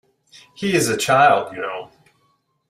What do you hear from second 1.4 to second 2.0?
you know!